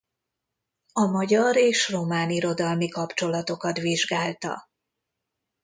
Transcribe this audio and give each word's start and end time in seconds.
A 0.93 1.05
magyar 1.05 1.55
és 1.55 1.89
román 1.89 2.29
irodalmi 2.31 2.87
kapcsolatokat 2.87 3.77
vizsgálta. 3.77 4.69